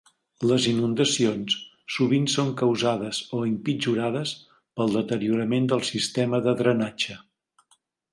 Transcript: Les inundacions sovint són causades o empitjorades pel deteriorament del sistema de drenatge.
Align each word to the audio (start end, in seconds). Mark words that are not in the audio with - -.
Les 0.51 0.63
inundacions 0.69 1.57
sovint 1.95 2.23
són 2.35 2.49
causades 2.61 3.19
o 3.39 3.41
empitjorades 3.49 4.31
pel 4.79 4.95
deteriorament 4.99 5.69
del 5.75 5.85
sistema 5.91 6.41
de 6.47 6.55
drenatge. 6.63 7.19